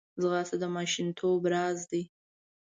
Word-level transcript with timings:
ځغاسته 0.21 0.55
د 0.61 0.63
ماشومتوب 0.75 1.41
راز 1.53 1.79
دی 1.91 2.03